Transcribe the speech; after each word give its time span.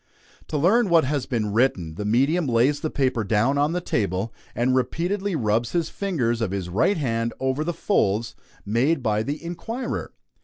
To 0.47 0.57
learn 0.57 0.89
what 0.89 1.03
has 1.03 1.27
been 1.27 1.53
written, 1.53 1.93
the 1.93 2.05
medium 2.05 2.47
lays 2.47 2.79
the 2.79 2.89
paper 2.89 3.23
down 3.23 3.59
on 3.59 3.73
the 3.73 3.79
table, 3.81 4.33
and 4.55 4.73
repeatedly 4.75 5.35
rubs 5.35 5.73
the 5.73 5.83
fingers 5.83 6.41
of 6.41 6.49
his 6.49 6.69
right 6.69 6.97
hand 6.97 7.35
over 7.39 7.63
the 7.63 7.71
folds 7.71 8.33
made 8.65 9.03
by 9.03 9.21
the 9.21 9.43
inquirer. 9.43 10.11